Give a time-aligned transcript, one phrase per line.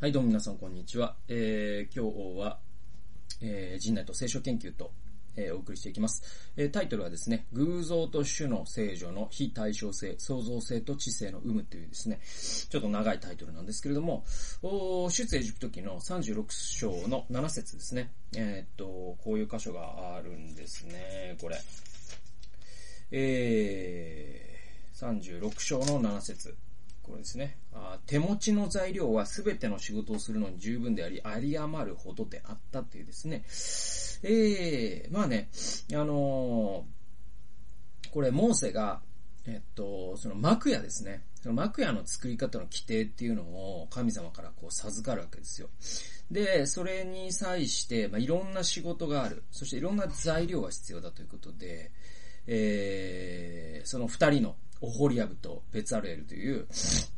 [0.00, 1.14] はい、どうも皆さん、こんにちは。
[1.28, 2.58] えー、今日は、
[3.42, 4.92] えー、人内と聖書研究と、
[5.36, 6.22] えー、お送りしていきます。
[6.56, 12.18] えー、タイトルはですね、偶像と主の聖女の非対称性、創造性と知性の有無というですね、
[12.70, 14.24] ちょっと長いタイトルなんですけれども、
[14.62, 18.10] お出エジプト記の36章の7節ですね。
[18.34, 21.58] えー、っと、こういう箇所があるんですね、これ。
[23.10, 26.56] えー、36章の7節
[27.02, 27.58] これですね。
[27.72, 33.44] あ手持ちの材料は全ての仕事をするのに十分であり、有り余るほどであったっていうですね。
[34.22, 35.48] ええー、まあね、
[35.92, 39.00] あのー、これ、モーセが、
[39.46, 41.24] えっと、その幕屋ですね。
[41.42, 45.68] その幕屋の作り方の規定っていうのを神様からこう授かるわけですよ。
[46.30, 49.42] で、それに際して、まあ、いろんな仕事がある。
[49.50, 51.90] そしていろんな材料が必要だということで、
[52.52, 56.66] えー、その二人のオホリアブとベツァルエルという、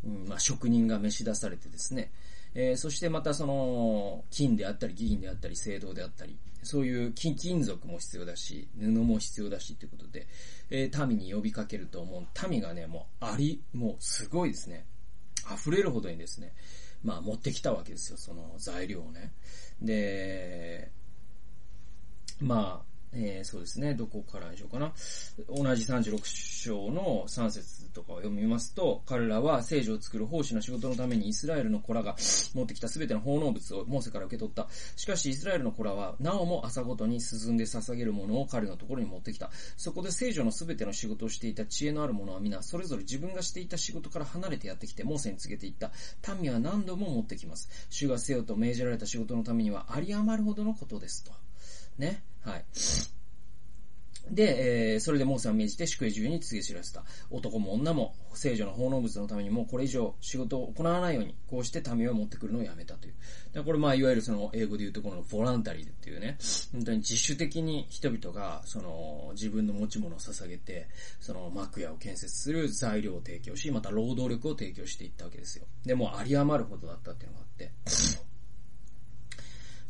[0.04, 2.12] うんまあ、職人が召し出されてですね、
[2.54, 10.26] えー、そしてまたその、金であったり、銀であったり、青銅であったり、そういう金、金属も必要だし、布も必要だしということで、
[10.68, 14.84] えー、民に呼びかけると、もう民がね、もうあり、もうすごいですね。
[15.50, 16.52] 溢れるほどにですね、
[17.02, 19.32] まあ持ってきたわけですよ、その材料をね。
[19.80, 20.90] で、
[22.40, 23.94] まあ、えー、そうですね。
[23.94, 24.92] どこからでしょうかな。
[25.48, 32.16] 同じ36章の3節とかを読みますと、彼らは聖女を作る奉仕の仕事のためにイスラエルの子らが
[32.54, 34.66] 持ってきた全ての奉納物をモーセから受け取った。
[34.96, 39.50] しかしイスラエルの子らは、なおも朝ごとに進んで捧げるものを彼のところに持ってきた。
[39.76, 45.92] そこで聖女の全ての仕事をしていた知恵のある者は皆、それぞれ自分がしていた仕事から離れてやってきて、モーセに告げていった。
[46.40, 47.68] 民は何度も持ってきます。
[47.90, 51.32] 主がせよと命じられた仕事のためには、有り余るほどのことですと。
[51.98, 52.22] ね。
[52.44, 52.64] はい。
[54.30, 57.04] で、えー、それでモーセは命じて宿営中に告げ知らせた。
[57.30, 63.14] 男も女も聖女の奉納物のためにもこれ以上仕事を行わないように、こうして民を持ってくるのをやめたという。
[63.52, 66.38] でこれまあ、いわゆるその英語で言うところのボランタリーっていうね、
[66.72, 70.88] 本当に自主的に人々がその自分の持ち物を捧げて、
[71.20, 75.66] その幕屋を建設する材料を提供し、また労働力を提供していったわけですよ。
[75.84, 77.70] で、も有り余るほどだったっていうのがあって。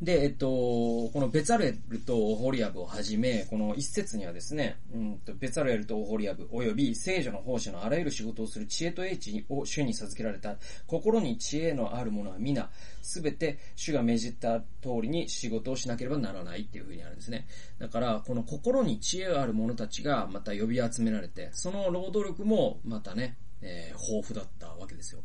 [0.03, 10.57] で、えっと、このベツァルエルとオホリアブをはじめ、この一節にはですね、うんと、ベツァルエルとオホリアブ、及び聖女の奉仕のあらゆる仕事をする知恵と英知を主に授けられた、
[10.89, 12.69] 心に知恵のある者は皆、
[13.01, 14.67] すべて主が命じた通
[15.03, 17.47] りに仕事をしなければならないっていうふうにあるんですね。
[17.79, 25.23] だから、この心に知恵がある者たちがまた呼び集められて、その労働力もまたね、えー、豊富だったわけですよ。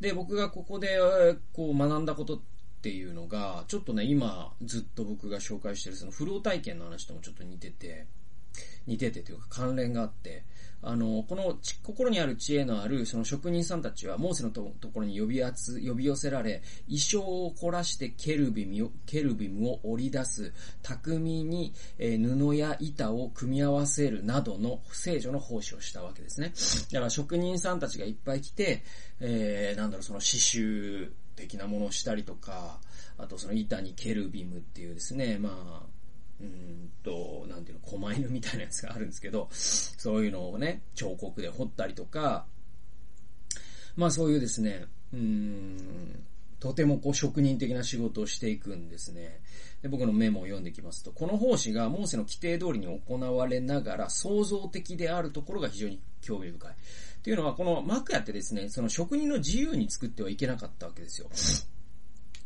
[0.00, 0.98] で、僕がここで、
[1.52, 2.55] こう学んだことって
[2.86, 8.06] ていうのが、ちょっとね、今ずっと僕が紹介してるその不老体験の話ともちょっと似てて、
[8.86, 10.44] 似ててというか関連があって、
[10.82, 20.52] あの、この心にある知恵のあるその職人さんたちはモーセのところに呼び集、呼び寄せられ、衣装を凝らしてケルビムを、ケルビムを織り出す、
[20.84, 26.52] 巧みに、え、布や板を組み合わせるなどの聖女の奉仕をしたわけですね。
[26.92, 28.84] だから職人さんたちがいっぱい来て、
[29.18, 32.80] えー、なんだろう、その刺繍、的なものをしたりとか、
[33.18, 35.86] あとその板にケルビムっていうですね、まあ、
[36.40, 42.46] うんと、なんていうの、狛犬みたいなやつがあるんですけど、そういうのをね、彫刻で彫ったりとか、
[43.96, 46.24] まあそういうですね、うん、
[46.66, 49.40] とてもこう職人的な仕事をしていくんですね。
[49.82, 56.72] で僕のメモを読んできますと、この奉仕がモーセの規定通りに行われながら創造的であるところが非常に興味深い。
[56.72, 56.74] っ
[57.22, 61.28] ていうのは、この幕屋ってですね、その職人の自由に作ってはいけなかったわけですよ。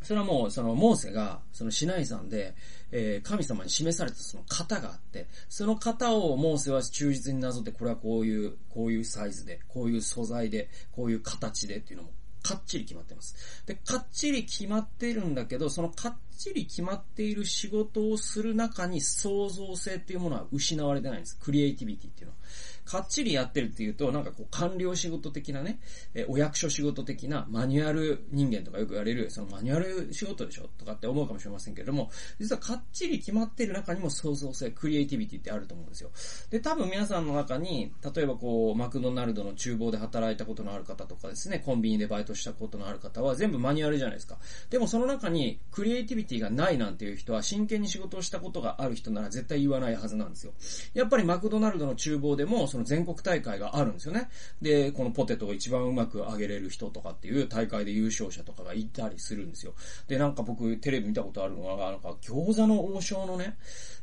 [0.02, 2.54] それはもう、その、モーセが、その、シナイ山で、
[2.90, 13.64] えー、神様に示されたその型があって、その型をモーセは忠実になぞって、これはこういう、こういうサイズで、こういう素材で、こういう形でっていうのも、かっちり決まってます。
[13.66, 21.38] で、かっちり決まってるんだけど、そのかっちり決まっている仕事をする中に創造性っていうものは失われてないんです。
[21.38, 22.38] クリエイティビティっていうのは。
[22.84, 25.80] かっちりやってるっていうと、なんかこう官僚仕事的なね、
[26.14, 36.10] えお役所仕事的なマニュアル人間とかよく言われる、そのマニュアル仕事でしょとかって思うかもしれませんけれども、実はかっちり決まってる中にも創造性、クリエイティビティってあると思うんですよ。
[36.50, 44.38] で、多分皆さんの中に、例えばこう、マクドナルドの厨房で働いたことのある方とかですね、コンビニでバイトしたことのある方は全部マニュアルじゃないですか。
[44.70, 50.52] でもその中にクリエイティビティがないなんていう人は真剣に仕事をしたことがある人なら絶対言わないはずなんですよ。
[50.94, 54.28] やっぱりマクドナルドの厨房でもその全国大会があるんですよね。
[54.62, 59.74] で、このポテトを一番うまく揚げれる人とかっていう大会で優勝者とかがいたりするんですよ。
[60.08, 63.56] で、なんか僕テレビ見たことあるのが、なんか餃子の王将のね、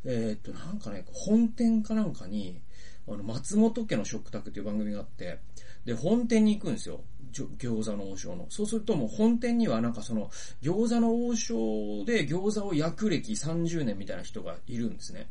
[0.05, 2.61] えー、っと、なんかね、本店かなんかに、
[3.07, 5.39] あの、松本家の食卓っていう番組があって、
[5.85, 7.01] で、本店に行くんですよ。
[7.57, 8.45] 餃子の王将の。
[8.49, 10.29] そうするともう本店にはなんかその、
[10.61, 15.27] 餃子の王将で餃子を焼く歴30年みたいな人がいるんですね。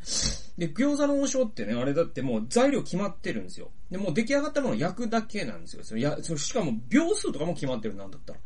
[0.58, 3.70] で、餃子の王将ってね、あれだってもう材料決まってるんですよ。
[3.90, 5.84] で、もう出来上がったものを焼くだけなんですよ。
[5.84, 8.38] それや、そしかも秒数とかも決まってるなんだったら。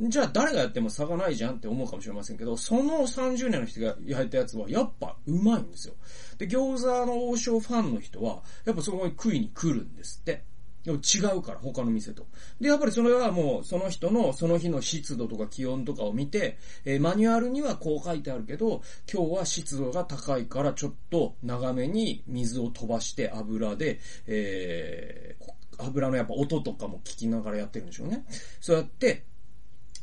[0.00, 5.94] じゃあ誰がやっても差がないじゃんって思うかもしれませんけど、その30年の人が焼いたやつはやっぱうまいんですよ。
[6.38, 10.42] で、餃子の王将ファンの人は、やっぱそこに食いに来るんですって。
[10.90, 12.26] 違うから、他の店と。
[12.60, 18.82] で、やっぱりそれはもう、その人の、その日の湿度とか気温とかを見て、えー、マニュアルにはこう書いてあるけど、
[19.12, 28.24] 今日は湿度が高いからちょっと長めに水を飛ばして油で、えー、油のやっぱ音とかも聞きながらやってるんでしょうね。
[28.60, 29.24] そうやって、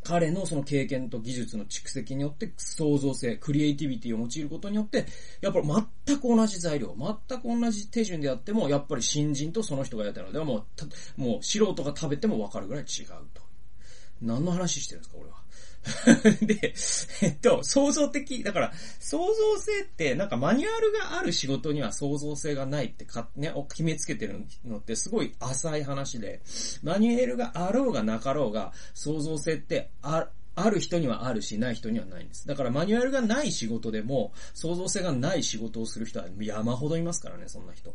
[0.03, 5.05] 彼のその経験と技術の蓄積によって創造性、クリエイティビティを用いることによって、
[5.41, 5.67] やっぱり
[6.05, 10.65] 全く同じ材料、全く同じ手順でやっても、やっぱり新人とその人がやったのではも
[11.17, 13.41] う、もう素人が食べてもわかるぐらい違うと。
[14.21, 15.37] 何の話してるんですか、俺は。
[16.45, 16.73] で、
[17.21, 26.41] えっと、創造的、だから、創造性って、なんかマニュアルがある仕事には創造性がないってか、ね、決めつけてるのってすごい浅い話で、
[26.83, 32.45] マニュアルがあろうがなかろうが、創造性ってあ、ある人にはあるし、ない人にはないんです。
[32.47, 37.93] だからマニュアルがない仕事でも、創造性がない仕事をする人は山ほどいますからね、そんな人。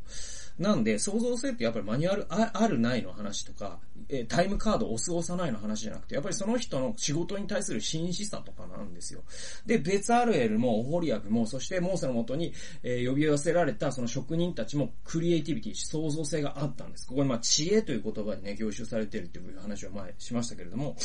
[0.58, 9.23] なんで、創造性ってやっぱりマニュアルあるないの話とか、えタイムカード押す押さないの話じゃなくて、やっぱりその人の仕事に対する真摯さとかなんですよ。
[9.67, 12.53] で、ベツアルエルも、オホリアクも、そしてモーセのもとに、
[12.83, 17.06] え、呼び寄せられたその職人たちもクリエイティビティ、創造性があったんです。
[17.06, 20.97] ここにまあ知恵という言葉にね、凝集されてるっていう話を前しましたけれども、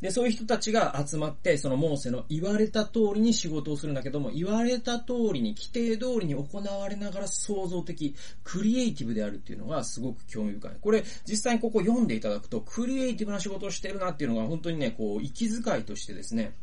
[0.00, 8.14] で、そういう人たちが集まって、そのモーセの言われた通りに仕事をするんだけども、言われた通りに、規定通りに行われながら創造的、
[8.44, 10.72] クリエイティブであるっていうのがすごく興味深い。
[10.80, 16.54] これ、実際にここ読んでいただくと、クリエイティブな仕事をしてるなっていうのが本当にね、こう、息遣いとしてですね、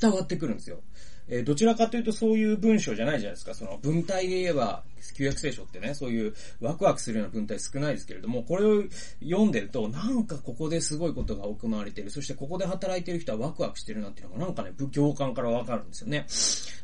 [0.00, 0.80] 伝わってくるんですよ。
[1.28, 3.54] えー、どちらかというとそういう文章じゃないじゃないですか。
[3.54, 4.82] その文体で言えば、
[5.12, 8.84] 旧約聖書ってね、そういうワクワクするような文体少ないですけれども、これを
[9.22, 12.10] 読んでると、なんかここですごいことが行われている。
[12.10, 16.26] そしてここで働いてる人はワクワクしてるなっていうのがなんかね、仏教感からわかるんですよね。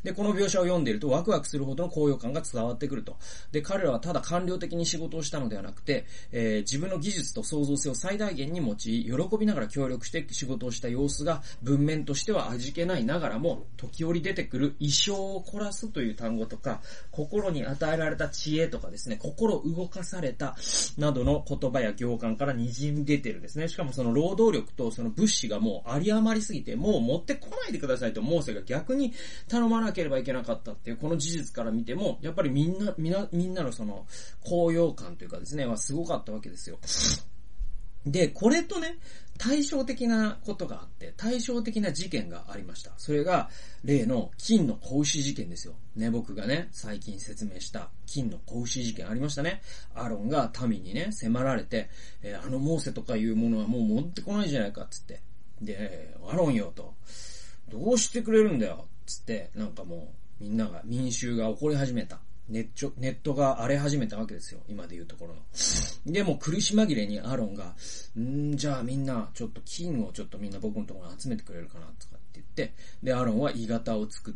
[0.02, 3.16] で、この描写を読んでいるとワクワクするほどの高揚感が伝わってくると。
[3.52, 16.80] で、彼らはただ官僚的に仕事をしたのではなくて、えー、自分の技術と創造性を最大限に用い、喜びながら協力して仕事をした様子が文面としては味気ないながらも、時折で出てくる意匠を凝らすという単語とか、
[17.10, 20.56] 心に与えられた知恵とかですね、心動かされた、
[20.98, 23.68] などの言葉や行間から滲み出てるんですね。
[23.68, 29.12] しかもその労働力とその物資がもうあり余りすぎて、もう持ってこないでくださいとモーセが逆に
[29.48, 34.06] 頼まなければいけなかったっていう、この事実から見ても、やっぱりみんな、みんな、みんなのその、
[34.44, 36.78] 高揚感というかですね、はすごかったわけですよ。
[38.06, 38.98] で、これとね、
[39.38, 42.92] 対照的なことがあって、対照的な事件がありました。
[42.98, 43.48] それが、
[43.84, 45.74] 例の金の子牛事件ですよ。
[45.96, 49.62] ね、僕がね、最近説明した金の子牛事件ありましたね。
[49.94, 51.88] アロンが民にね、迫られて、
[52.22, 55.22] えー、あのモーセとかいうものはもう持ってこないじゃないか、つって。
[55.62, 56.94] で、アロンよ、と。
[57.70, 62.20] どうしてくれるんだよ、つって、なんかもう、みんなが、民衆が怒り始めた。
[62.50, 64.60] ネット、ネットが荒れ始めたわけですよ。
[64.68, 65.40] 今で言うところの。
[66.12, 67.74] で、も苦し紛れにアロンが、
[68.18, 74.34] んじゃあみんな、ちょっと金をちょっとみんな僕のところに集めてくれるかな、とかって言って、で、アロンは鋳型を作っ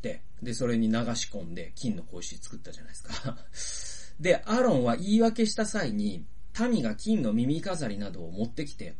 [0.00, 3.38] て、で、それに流し込んで金の格子作ったじゃないですか。
[4.20, 6.24] で、アロンは言い訳した際に、
[6.58, 8.94] 民が金の耳飾りなどを持ってきて、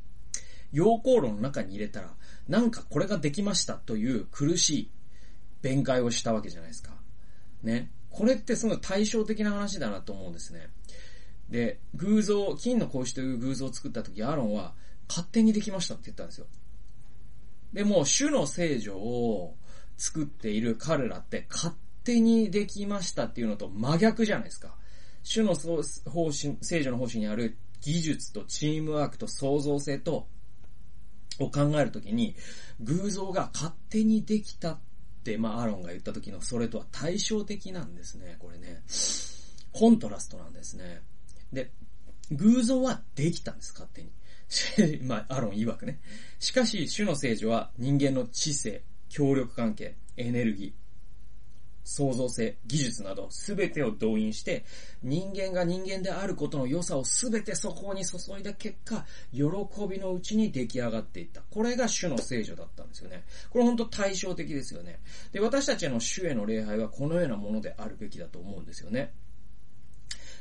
[0.73, 2.15] 陽光炉の中に入れたら、
[2.49, 4.91] なんかこれができましたという苦しい
[5.63, 6.95] 弁解をしたわけじゃないですか。
[7.63, 7.91] ね。
[8.15, 10.71] これってすごい対照的な話だなと思うんですね。
[11.51, 14.75] で、偶像、金の格子という偶像を作った時、アロンは
[15.09, 16.47] 勝手にできましたって言ったんですよ。
[17.73, 19.57] でも、主の聖女を
[19.97, 24.77] 作っている彼らって勝手にできましたっていうのと真逆じゃないですか。
[25.25, 25.83] 主の方
[26.31, 30.29] 針、聖女の方針にある技術とチームワークと創造性と、
[31.41, 32.37] を考えるときに、
[32.79, 34.79] 偶像が勝手にできたっ、
[35.39, 38.83] まあ、アロンが言った時のそれとは対照的なんですね、これね。
[39.73, 41.03] コントラストなんですね。
[41.53, 41.71] で、
[42.31, 44.11] 偶像はできたんです、勝手に。
[45.03, 46.01] まあ、アロン曰くね。
[46.39, 50.84] しかし、主の聖女は人間の知性、協力関係、エネルギー、
[51.85, 54.65] 創造性、技術などすべてを動員して、
[55.03, 59.43] 人間が人間であることの良さをすべてそこに注いだ結果、喜
[59.89, 61.43] びのうちに出来上がっていった。
[61.51, 63.25] これが主の聖女だったんですよね。
[63.51, 65.01] これ本当対照的ですよね。
[65.33, 69.13] で、私たちの主への礼拝はこのようなものであるべきだと思うんですよね。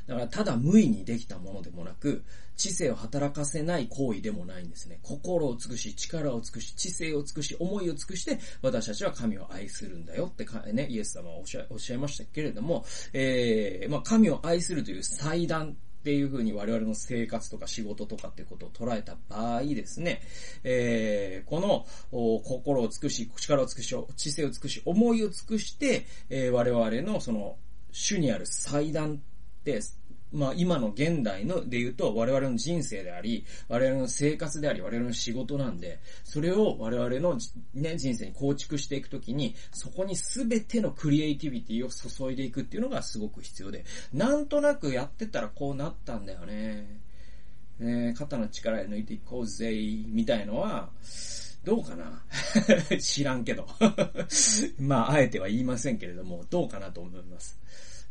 [0.06, 2.22] だからただ無意にできたものでもなく、
[2.56, 4.98] 知性を働かせない行為でもないんですね。
[5.02, 20.20] 心を尽くし、力を尽くし、知性を尽くし、思いを尽くして、私たちは神を愛するんだよって、ね、イエス様はおっしゃおっしゃいましたけれども、えー、まあ、神を愛するという祭壇っていう風に我々の生活とか仕事とかっていうことを捉えた場合ですね、
[20.62, 27.56] えー、この心を尽くし、力を尽くし、知性を尽くし、思いを尽くして、えー、我々のその
[27.90, 29.22] 主にある祭壇
[29.72, 29.80] って、
[30.32, 37.38] まあ今の現代ので言うと我々の人生であり、我々の生活であり、我々の仕事なんで、それを我々の
[37.72, 47.00] ね、人生に構築していくときに、そこに全てのクリエイティビティを注いでいくっていうのがすごく必要で、なんとなくやってたらこうなったんだよね。
[47.78, 49.72] ね肩の力で抜いていこうぜ、
[50.08, 50.90] みたいのは、
[51.64, 52.22] どうかな
[53.00, 53.66] 知らんけど
[54.78, 57.58] まあ、あえては言いませんけれども、どうかなと思います。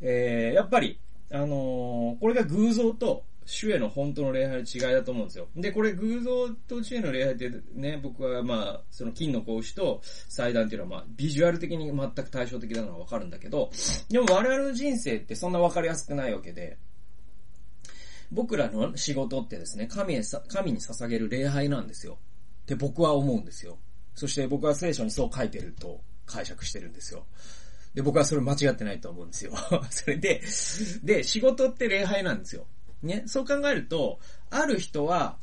[0.02, 1.00] えー、やっぱり、
[1.34, 5.48] あのー、これが偶像と主への本当の礼拝の違いだと思うんですよ。
[5.56, 13.72] で、これ偶像と主への礼拝ってね、僕はまあ、その金の格子と祭壇っていうのはまあ、ビジュアル的に全く対照的なのはわかるんだけど、
[14.10, 16.78] でも我々の人生ってそんなわかりやすくないわけで、
[18.32, 22.20] 僕らの仕事ってですね、神へ神に捧げる礼拝なんですよ。
[22.62, 23.80] って僕は思うんですよ。
[24.14, 27.26] そして僕は聖書にそう書いてると解釈してるんですよ。
[27.94, 29.54] で、僕はそれ間違ってないと思うんですよ。
[29.90, 30.42] それで、
[31.04, 32.66] で、仕事って礼拝なんですよ。
[33.02, 34.20] ね、そう考えると、
[34.50, 35.38] ある人は、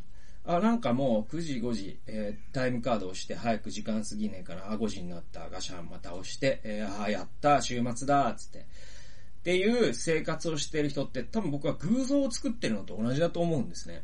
[0.45, 8.61] あ、なんかもう9時5時、えー、タイムカードをして早く時間過ぎねえから、あ、5時になった、ガシャンまた押して、えー、あ、やった、週末だ、つって。
[8.61, 14.03] っていう生活をしてる人って多分僕は偶像を作ってるのと同じだと思うんですね。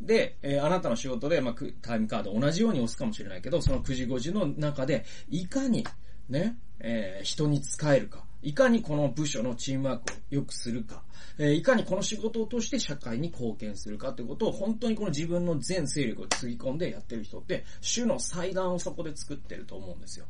[0.00, 5.84] で、えー、あなたの仕事で、まあ、タイムカード同じように押すかもしれないけど、その9時5時の中で、いかに、
[6.28, 8.24] ね、えー、人に使えるか。
[8.40, 11.02] いかにこの部署のチームワークを良くするか。
[11.38, 20.26] えー、いかにこの仕事を通して社会に貢献するかということを本当にこの自分の全勢力をつぎ込んでやってる人って、主の祭壇をそこで作ってると思うんですよ。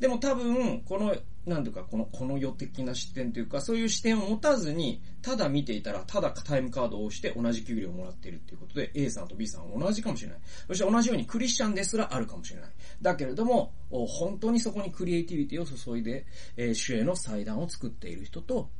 [0.00, 1.14] でも多分、この、
[1.46, 10.38] なんていうか、この、この世的な視点というか、そういう視点を持たずに、ただ見ていたら、ただタイムカードを押して同じ給料をもらっているっていうことで、A さんと B さんは同じかもしれない。
[10.68, 12.70] そして同じようにクリスチャンですらあるかもしれない。
[13.00, 18.70] だけれども、本当にそこにクリエイティビティを注いで、えー、主への祭壇を作っている人と、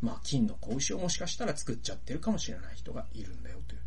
[0.00, 3.80] まあ、金の子牛をもしかしたら作っちゃってるかもしれない人がいるんだよという。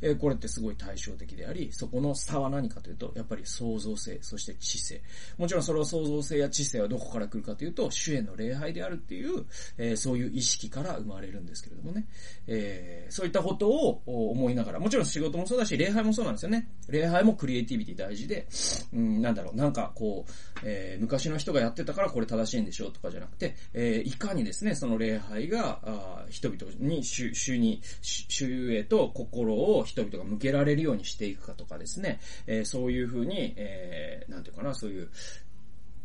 [0.00, 5.02] えー、これってすごい対照的であり、そこの差は何かというと、やっぱり創造性、そして知性。
[5.38, 9.44] もちろんその創造性や知性はどこから来るかというと、主への礼拝であるっていう、
[9.78, 12.06] えー、そういう意識から生まれるんですけれどもね。
[12.46, 16.68] えー、そういったことを思いながら、もちろん仕事もそうだし、礼拝もそうなんですよね。
[16.88, 18.46] 礼拝もクリエイティビティ大事で、
[18.92, 20.32] うん、なんだろう、なんかこう、
[20.64, 35.10] えー、昔の人がやってたからこれ正しいんでしょうとかじゃなくて、えー、いかにですね、その礼拝が、あ人々に、主に、主へと心を人々が向けられるようにしていくかとかですね、えー、そういうふうに、えー、なんていうかな、そういう、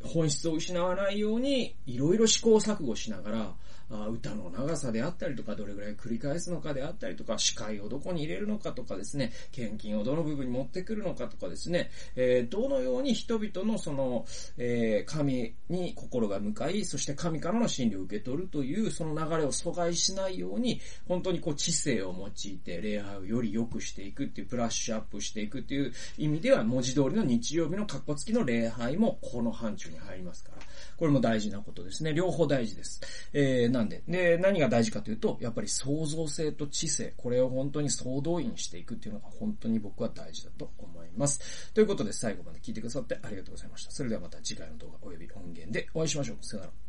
[0.03, 3.53] 本質を失わないように、いろいろ試行錯誤しながら、
[3.91, 14.25] あ歌の長さであったりとか、どれぐらい繰り返すのかであったりとか、視界をどこに入れるのかとかですね、献金をどの部分に持ってくるのかとかですね、えー、どのように人々のその、
[14.58, 30.62] えー、神に心が向かい、そして神からの真理を受け取るという、その流れを阻害しないように、本当にこう知性を用いて礼拝をより良くしていくっていう、プラッシュアップしていくっていう意味では、文字通りの日曜日の格好付きの礼拝もこの範疇に入りますから。
[30.98, 32.13] これも大事なことですね。
[32.13, 33.01] 両方大事です。
[33.34, 41.72] えー、なんで、で、何が大事かというと、やっぱり創造性と知性、これを本当に総動員していくっていうのが本当に僕は大事だと思います。
[41.74, 43.91] ということで最後まで聞いてくださってありがとうございました。
[43.91, 46.38] それではまた次回の動画及び音源でお会いしましょう。
[46.41, 46.88] さよなら。